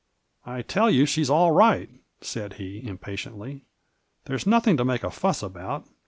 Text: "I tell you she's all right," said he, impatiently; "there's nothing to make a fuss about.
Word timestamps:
"I 0.47 0.63
tell 0.63 0.89
you 0.89 1.05
she's 1.05 1.29
all 1.29 1.51
right," 1.51 1.87
said 2.21 2.53
he, 2.53 2.81
impatiently; 2.87 3.65
"there's 4.25 4.47
nothing 4.47 4.75
to 4.77 4.83
make 4.83 5.03
a 5.03 5.11
fuss 5.11 5.43
about. 5.43 5.85